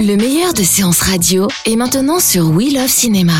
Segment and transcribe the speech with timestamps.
[0.00, 3.32] Le meilleur de séances radio est maintenant sur We Love Cinéma.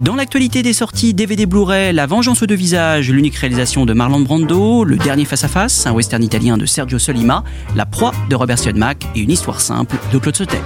[0.00, 4.20] Dans l'actualité des sorties DVD Blu-ray, La Vengeance aux deux visages, l'unique réalisation de Marlon
[4.20, 7.42] Brando, Le Dernier face-à-face, un western italien de Sergio Solima,
[7.74, 10.60] La proie de Robert Siodmak et une histoire simple de Claude Sautet.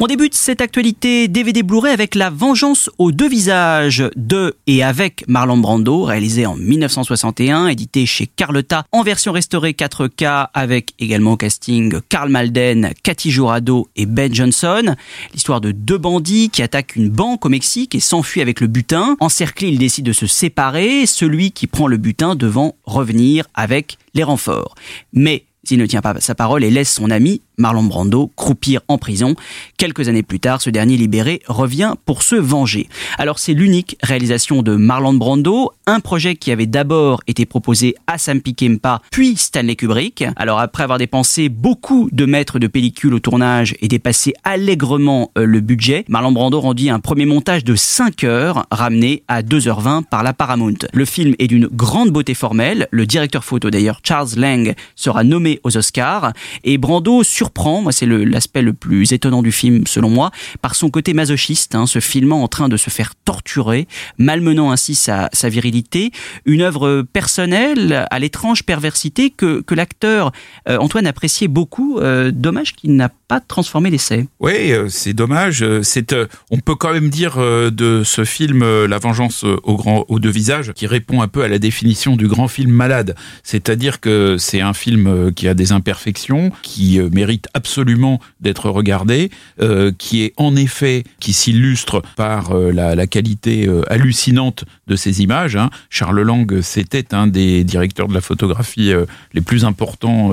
[0.00, 5.24] On débute cette actualité DVD Blu-ray avec La Vengeance aux deux visages de et avec
[5.26, 11.36] Marlon Brando, réalisé en 1961, édité chez Carlotta en version restaurée 4K avec également au
[11.36, 14.94] casting Karl Malden, Cathy Jurado et Ben Johnson.
[15.34, 19.16] L'histoire de deux bandits qui attaquent une banque au Mexique et s'enfuient avec le butin.
[19.18, 24.22] Encerclés, ils décident de se séparer, celui qui prend le butin devant revenir avec les
[24.22, 24.76] renforts.
[25.12, 28.98] Mais il ne tient pas sa parole et laisse son ami Marlon Brando croupir en
[28.98, 29.34] prison.
[29.76, 32.88] Quelques années plus tard, ce dernier libéré revient pour se venger.
[33.18, 38.18] Alors c'est l'unique réalisation de Marlon Brando, un projet qui avait d'abord été proposé à
[38.18, 40.24] Sam Peckinpah puis Stanley Kubrick.
[40.36, 45.44] Alors après avoir dépensé beaucoup de mètres de pellicule au tournage et dépassé allègrement euh,
[45.44, 50.22] le budget, Marlon Brando rendit un premier montage de 5 heures ramené à 2h20 par
[50.22, 50.78] la Paramount.
[50.92, 55.60] Le film est d'une grande beauté formelle, le directeur photo d'ailleurs Charles Lang sera nommé
[55.64, 56.32] aux Oscars
[56.64, 60.74] et Brando sur surprend, moi c'est l'aspect le, plus étonnant du film selon moi, par
[60.74, 65.30] son côté masochiste, hein, se filmant en train de se faire torturer, malmenant ainsi sa,
[65.32, 66.10] sa virilité,
[66.44, 70.32] une œuvre personnelle à l'étrange perversité que, que l'acteur
[70.68, 74.26] euh, Antoine appréciait beaucoup, euh, dommage qu'il n'a pas transformé l'essai.
[74.40, 75.64] Oui, euh, c'est dommage.
[75.82, 76.14] C'est,
[76.50, 80.72] on peut quand même dire de ce film La vengeance au grand, aux deux visages,
[80.72, 83.14] qui répond un peu à la définition du grand film malade.
[83.42, 89.92] C'est-à-dire que c'est un film qui a des imperfections, qui mérite absolument d'être regardé, euh,
[89.96, 95.56] qui est en effet, qui s'illustre par euh, la, qualité euh, hallucinante de ces images.
[95.56, 95.70] Hein.
[95.90, 98.92] Charles Lang, c'était un des directeurs de la photographie
[99.34, 100.32] les plus importants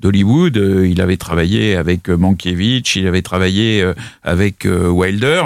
[0.00, 0.56] d'Hollywood.
[0.84, 3.84] Il avait travaillé avec Mankiewicz, il avait travaillé
[4.22, 5.42] avec Wilder.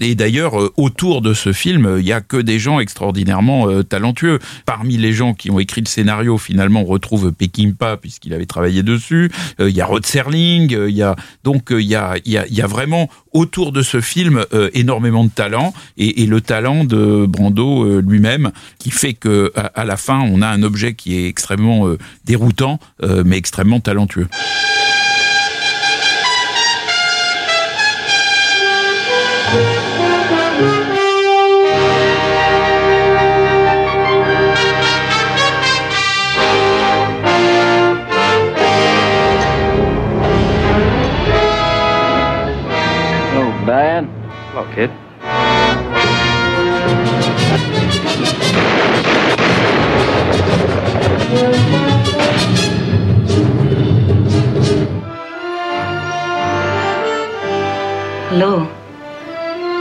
[0.00, 4.38] Et d'ailleurs, autour de ce film, il y a que des gens extraordinairement talentueux.
[4.64, 8.82] Parmi les gens qui ont écrit le scénario, finalement, on retrouve Peckinpah puisqu'il avait travaillé
[8.82, 9.30] dessus.
[9.58, 10.04] Il y a Rod
[10.36, 14.00] euh, il y a donc euh, il y a, y a, vraiment autour de ce
[14.00, 19.84] film euh, énormément de talent et, le talent de Brando lui-même qui fait que à,
[19.84, 21.88] la fin on a un objet qui est extrêmement
[22.24, 22.78] déroutant
[23.24, 24.28] mais extrêmement talentueux.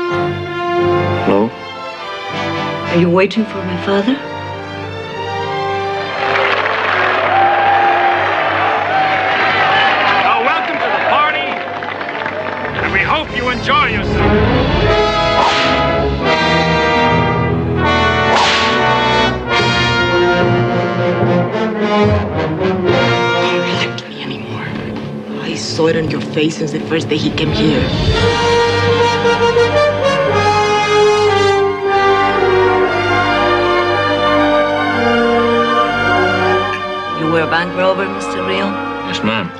[0.08, 1.50] Hello?
[1.50, 4.14] Are you waiting for my father?
[10.22, 11.48] Now, welcome to the party,
[12.84, 14.32] and we hope you enjoy yourself.
[25.42, 28.55] I saw it on your face since the first day he came here.
[37.46, 38.48] a bank robber, Mr.
[38.48, 38.72] Real?
[39.08, 39.52] Yes, ma'am.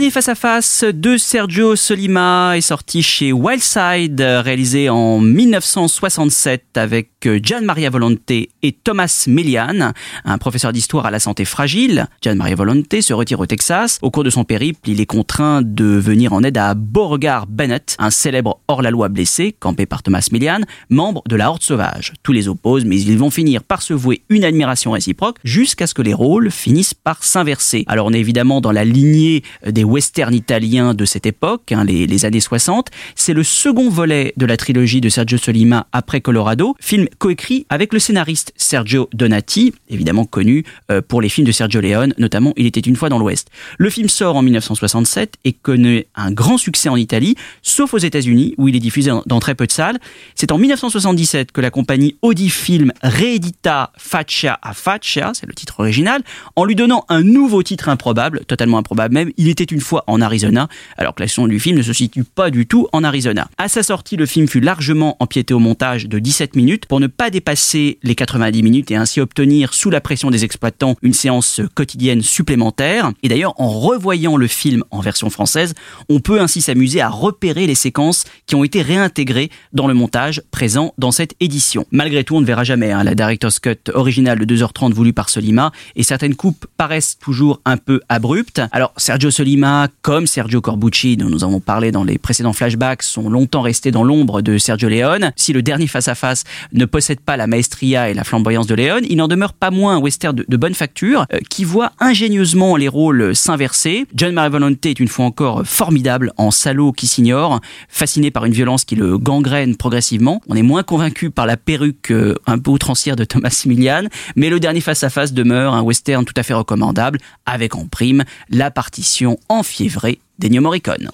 [0.00, 7.10] Dernier face-à-face de Sergio Solima est sorti chez Wildside, réalisé en 1967 avec
[7.42, 9.92] Gian Maria Volonte et Thomas Millian,
[10.24, 12.06] un professeur d'histoire à la santé fragile.
[12.24, 13.98] Gian Maria Volonte se retire au Texas.
[14.00, 17.94] Au cours de son périple, il est contraint de venir en aide à Beauregard Bennett,
[17.98, 22.14] un célèbre hors-la-loi blessé, campé par Thomas Millian, membre de la Horde Sauvage.
[22.22, 25.92] Tous les opposent, mais ils vont finir par se vouer une admiration réciproque jusqu'à ce
[25.92, 27.84] que les rôles finissent par s'inverser.
[27.86, 32.06] Alors on est évidemment dans la lignée des westerns italiens de cette époque, hein, les,
[32.06, 32.88] les années 60.
[33.14, 37.92] C'est le second volet de la trilogie de Sergio Solima après Colorado, film coécrit avec
[37.92, 42.66] le scénariste Sergio Donati, évidemment connu euh, pour les films de Sergio Leone, notamment Il
[42.66, 43.48] était une fois dans l'Ouest.
[43.78, 48.54] Le film sort en 1967 et connaît un grand succès en Italie, sauf aux États-Unis
[48.58, 49.98] où il est diffusé dans très peu de salles.
[50.34, 55.80] C'est en 1977 que la compagnie Audi Film réédita Faccia a Faccia, c'est le titre
[55.80, 56.22] original,
[56.56, 60.20] en lui donnant un nouveau titre improbable, totalement improbable même, Il était une fois en
[60.20, 63.48] Arizona, alors que l'action du film ne se situe pas du tout en Arizona.
[63.58, 67.06] À sa sortie, le film fut largement empiété au montage de 17 minutes pour ne
[67.06, 71.60] pas dépasser les 90 minutes et ainsi obtenir, sous la pression des exploitants, une séance
[71.74, 73.12] quotidienne supplémentaire.
[73.22, 75.74] Et d'ailleurs, en revoyant le film en version française,
[76.08, 80.42] on peut ainsi s'amuser à repérer les séquences qui ont été réintégrées dans le montage
[80.50, 81.86] présent dans cette édition.
[81.90, 85.28] Malgré tout, on ne verra jamais hein, la Director's Cut originale de 2h30 voulue par
[85.28, 88.60] Solima et certaines coupes paraissent toujours un peu abruptes.
[88.72, 89.69] Alors, Sergio Solima,
[90.02, 94.04] comme Sergio Corbucci, dont nous avons parlé dans les précédents flashbacks, sont longtemps restés dans
[94.04, 95.32] l'ombre de Sergio Leone.
[95.36, 99.16] Si le dernier face-à-face ne possède pas la maestria et la flamboyance de Leone, il
[99.16, 103.34] n'en demeure pas moins un western de, bonne facture euh, qui voit ingénieusement les rôles
[103.34, 104.06] s'inverser.
[104.14, 108.84] John Maravolonte est une fois encore formidable en salaud qui s'ignore, fasciné par une violence
[108.84, 110.40] qui le gangrène progressivement.
[110.48, 114.04] On est moins convaincu par la perruque euh, un peu outrancière de Thomas Millian,
[114.36, 118.70] mais le dernier face-à-face demeure un western tout à fait recommandable, avec en prime la
[118.70, 121.10] partition enfiévrée d'Ennio Morricone.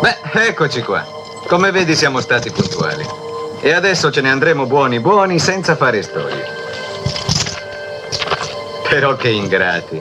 [0.00, 1.04] Beh, eccoci qua.
[1.46, 3.06] Come vedi siamo stati puntuali.
[3.60, 6.44] E adesso ce ne andremo buoni buoni senza fare storie.
[8.88, 10.00] Però che ingrati.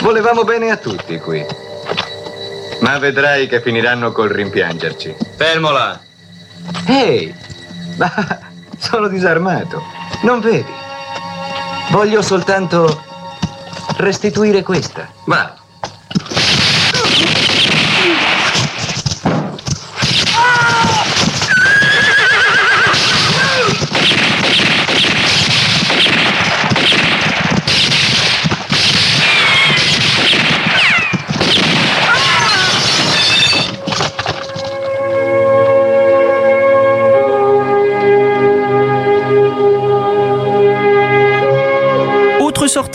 [0.00, 1.44] Volevamo bene a tutti qui.
[2.80, 5.16] Ma vedrai che finiranno col rimpiangerci.
[5.36, 5.98] Fermo là.
[6.86, 7.34] Ehi,
[7.96, 8.45] ma
[8.78, 9.82] sono disarmato.
[10.22, 10.72] Non vedi?
[11.90, 13.02] Voglio soltanto
[13.98, 15.08] restituire questa.
[15.24, 15.54] Va.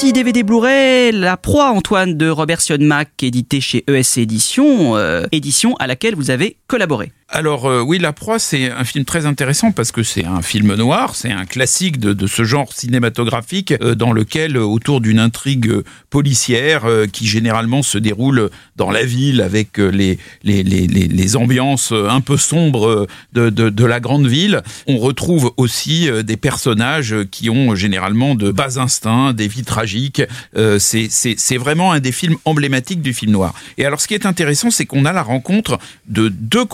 [0.02, 5.76] Sortie DVD Blu-ray, La Proie Antoine de Robert Sionmac, édité chez ESC Édition, euh, édition
[5.76, 7.12] à laquelle vous avez collaboré.
[7.34, 10.76] Alors euh, oui, La Proie, c'est un film très intéressant parce que c'est un film
[10.76, 15.72] noir, c'est un classique de, ce genre cinématographique euh, dans lequel, autour d'une intrigue
[16.10, 22.20] policière qui généralement se déroule dans la ville avec les, les, les, les ambiances un
[22.20, 27.76] peu sombres de, de, de, la grande ville, on retrouve aussi des personnages qui ont
[27.76, 30.22] généralement de bas instincts, des vies tragiques.
[30.58, 33.54] Euh, c'est vraiment un des films emblématiques du film noir.
[33.78, 36.66] Et alors ce qui est intéressant, c'est qu'on a la rencontre de deux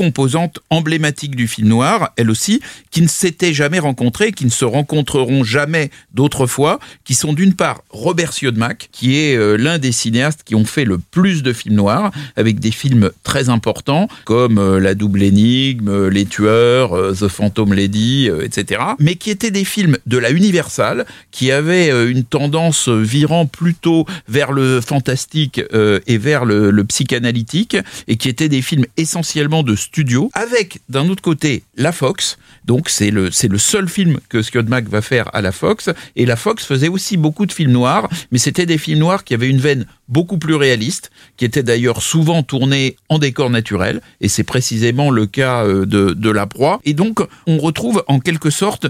[0.48, 2.62] composantes emblématiques du film noir, elles aussi,
[2.92, 7.54] qui ne s'étaient jamais rencontrées, qui ne se rencontreront jamais d'autres fois, qui sont d'une
[7.54, 11.54] part Robert Siodmak, qui est euh, l'un des cinéastes qui ont fait le plus de
[11.54, 17.28] films noirs, avec des films très importants, comme euh, La double énigme, Les tueurs, The
[17.28, 18.82] Phantom Lady, etc.
[19.00, 24.52] Mais qui étaient des films de la Universal, qui avaient une tendance virant plutôt vers
[24.52, 27.78] le fantastique euh, et vers le, psychanalytique,
[28.08, 32.90] et qui étaient des films essentiellement de studio, avec d'un autre côté la Fox, donc
[32.90, 36.36] c'est le, c'est le seul film que Mac va faire à la Fox, et la
[36.36, 39.60] Fox faisait aussi beaucoup de films noirs, mais c'était des films noirs qui avaient une
[39.60, 45.12] veine beaucoup plus réaliste, qui étaient d'ailleurs souvent tournés en décor naturel, et c'est précisément
[45.12, 48.88] le cas euh, de, de La Proie, et donc on retrouve en quelque sorte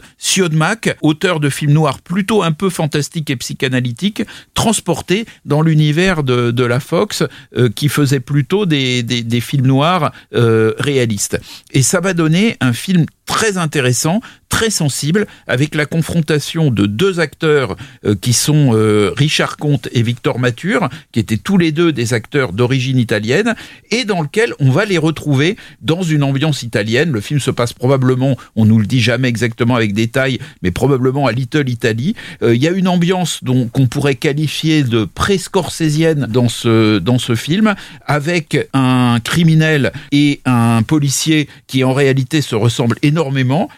[0.51, 6.51] Mac, auteur de films noirs plutôt un peu fantastiques et psychanalytiques, transporté dans l'univers de,
[6.51, 7.23] de, la Fox,
[7.55, 11.39] euh, qui faisait plutôt des, des, des films noirs euh, réalistes.
[11.71, 17.19] Et ça va donner un film très intéressant, très sensible, avec la confrontation de deux
[17.19, 21.91] acteurs euh, qui sont euh, Richard Comte et Victor Mature, qui étaient tous les deux
[21.91, 23.53] des acteurs d'origine italienne,
[23.91, 27.11] et dans lequel on va les retrouver dans une ambiance italienne.
[27.11, 31.27] Le film se passe probablement, on nous le dit jamais exactement avec détail, mais probablement
[31.27, 32.15] à Little Italy.
[32.41, 37.19] Euh, il y a une ambiance dont qu'on pourrait qualifier de pré-scorsésienne dans ce dans
[37.19, 43.16] ce film, avec un criminel et un policier qui en réalité se ressemblent énormément,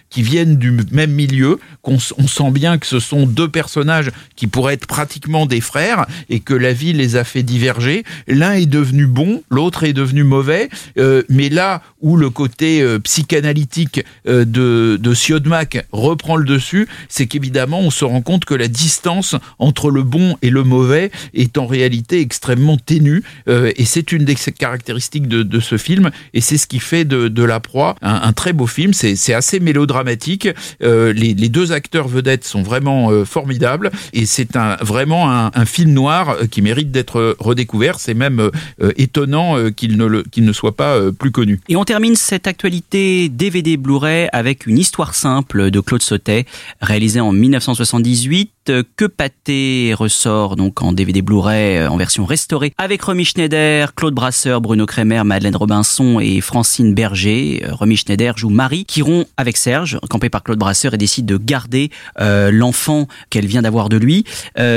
[0.10, 4.48] qui viennent du même milieu, qu'on on sent bien que ce sont deux personnages qui
[4.48, 8.04] pourraient être pratiquement des frères et que la vie les a fait diverger.
[8.28, 13.00] L'un est devenu bon, l'autre est devenu mauvais, euh, mais là où le côté euh,
[13.00, 18.56] psychanalytique euh, de, de Siodmak reprend le dessus, c'est qu'évidemment on se rend compte que
[18.56, 24.12] la distance entre le bon et le mauvais est en réalité extrêmement ténue et c'est
[24.12, 27.60] une des caractéristiques de, de, ce film et c'est ce qui fait de, de La
[27.60, 28.94] Proie un, un très beau film.
[28.94, 30.48] C'est assez mélodramatique.
[30.82, 36.38] les, les, deux acteurs vedettes sont vraiment formidables et c'est un, vraiment un, film noir
[36.52, 38.00] qui mérite d'être redécouvert.
[38.00, 38.50] C'est même
[38.98, 41.60] étonnant qu'il ne, qu'il ne soit pas plus connu.
[41.70, 46.46] Et on termine cette actualité DVD Blu-ray avec une histoire simple de Claude Sautet,
[46.82, 48.52] réalisée en 1978
[48.96, 54.14] que Pâté ressort donc en DVD Blu-ray euh, en version restaurée avec Romy Schneider, Claude
[54.14, 57.64] Brasseur, Bruno Kremer, Madeleine Robinson et Francine Berger.
[57.66, 61.26] Euh, Romy Schneider joue Marie qui rompt avec Serge, campé par Claude Brasseur et décide
[61.26, 64.24] de garder euh, l'enfant qu'elle vient d'avoir de lui.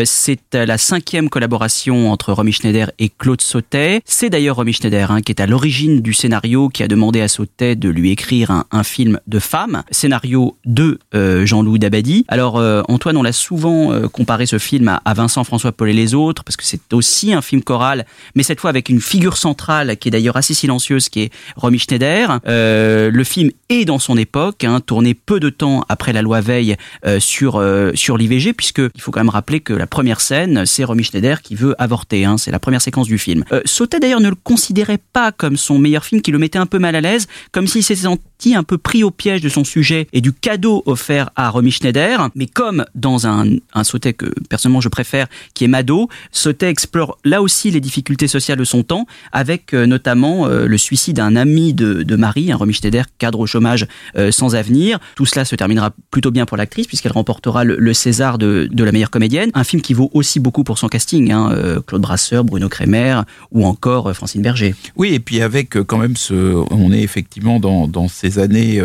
[0.04, 4.00] C'est la cinquième collaboration entre Romy Schneider et Claude Sautet.
[4.04, 7.28] C'est d'ailleurs Romy Schneider hein, qui est à l'origine du scénario, qui a demandé à
[7.28, 12.24] Sautet de lui écrire un, un film de femme, scénario de Jean-Louis Dabadi.
[12.28, 12.56] Alors
[12.88, 16.44] Antoine, on l'a souvent euh, comparer ce film à, Vincent François Paul et les autres,
[16.44, 20.08] parce que c'est aussi un film choral, mais cette fois avec une figure centrale qui
[20.08, 22.40] est d'ailleurs assez silencieuse, qui est Romy Schneider.
[22.46, 26.40] Euh, le film est dans son époque, hein, tourné peu de temps après la loi
[26.40, 27.62] Veil euh, sur
[27.94, 31.42] sur l'IVG, puisque il faut quand même rappeler que la première scène, c'est Romy Schneider
[31.42, 32.24] qui veut avorter.
[32.24, 33.44] Hein, c'est la première séquence du film.
[33.64, 36.78] Sautet d'ailleurs ne le considérait pas comme son meilleur film, qui le mettait un peu
[36.78, 40.08] mal à l'aise, comme s'il s'était senti un peu pris au piège de son sujet
[40.12, 42.28] et du cadeau offert à Romy Schneider.
[42.34, 46.08] Mais comme dans un, un Sautet que personnellement je préfère, qui est Mado.
[46.30, 50.78] Sautet explore là aussi les difficultés sociales de son temps, avec euh, notamment euh, le
[50.78, 53.86] suicide d'un ami de, Marie, un Romy Schneider, cadre au chômage
[54.16, 54.98] euh, sans avenir.
[55.16, 59.10] Tout cela se terminera plutôt bien pour l'actrice, puisqu'elle remportera le, César de, la meilleure
[59.10, 59.50] comédienne.
[59.54, 61.54] Un film qui vaut aussi beaucoup pour son casting, hein,
[61.86, 64.74] Claude Brasseur, Bruno Kremer, ou encore Francine Berger.
[64.96, 66.34] Oui, et puis avec quand même ce...
[66.70, 68.80] On est effectivement dans ces années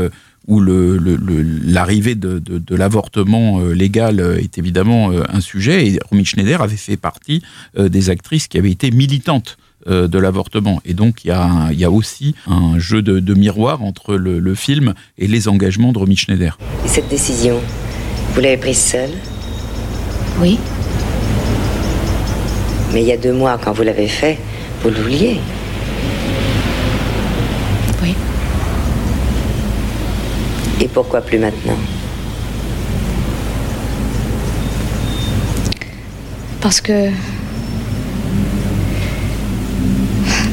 [0.47, 5.87] où l'arrivée le, de, de, l'avortement euh, légal euh, est évidemment euh, un sujet.
[5.87, 7.43] Et Romy Schneider avait fait partie
[7.77, 10.81] des actrices qui avaient été militantes de l'avortement.
[10.85, 14.15] Et donc, il y, a il y a aussi un jeu de, de miroir entre
[14.15, 16.57] le, le, film et les engagements de Romy Schneider.
[16.83, 17.59] Et cette décision,
[18.33, 19.11] vous l'avez prise seule?
[20.41, 20.57] Oui.
[22.93, 24.37] Mais il y a deux mois, quand vous l'avez fait,
[24.81, 25.01] vous le
[30.79, 31.77] Et pourquoi plus maintenant
[36.61, 37.09] Parce que...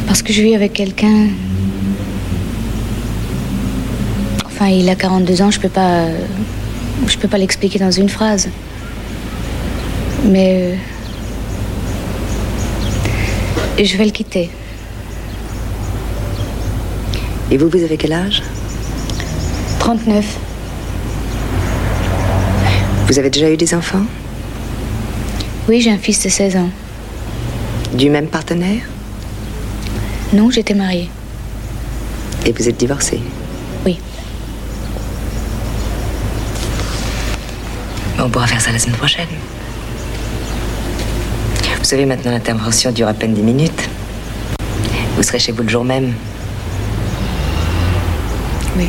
[0.06, 1.28] Parce que je vis avec quelqu'un...
[4.46, 6.06] Enfin, il a 42 ans, je peux pas...
[7.06, 8.48] Je peux pas l'expliquer dans une phrase.
[10.24, 10.76] Mais...
[13.78, 14.50] Euh, je vais le quitter.
[17.50, 18.42] Et vous, vous avez quel âge?
[19.84, 20.24] 39.
[23.06, 24.06] Vous avez déjà eu des enfants?
[25.68, 26.70] Oui, j'ai un fils de 16 ans.
[27.92, 28.80] Du même partenaire?
[30.32, 31.10] Non, j'étais mariée.
[32.46, 33.20] Et vous êtes divorcée?
[33.84, 33.98] Oui.
[38.18, 39.28] On pourra faire ça la semaine prochaine.
[41.78, 43.90] Vous savez, maintenant, l'intervention dure à peine 10 minutes.
[45.18, 46.14] Vous serez chez vous le jour même.
[48.78, 48.88] Oui.